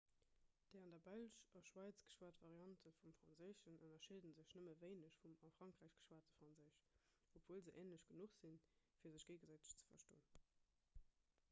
déi 0.73 0.79
an 0.83 0.87
der 0.93 1.01
belsch 1.07 1.35
a 1.59 1.61
schwäiz 1.67 1.99
geschwat 2.05 2.39
variante 2.45 2.91
vum 3.01 3.13
franséischen 3.19 3.77
ënnerscheede 3.89 4.31
sech 4.39 4.49
nëmme 4.55 4.73
wéineg 4.85 5.21
vum 5.25 5.37
a 5.51 5.53
frankräich 5.59 5.95
geschwate 5.99 6.35
franséisch 6.41 6.83
obwuel 7.43 7.63
se 7.69 7.77
änlech 7.85 8.09
genuch 8.11 8.37
sinn 8.41 8.61
fir 8.73 8.91
sech 9.13 9.29
géigesäiteg 9.31 9.71
ze 9.85 9.95
verstoen 9.95 10.25